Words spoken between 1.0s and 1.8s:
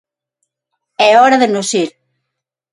é hora de nos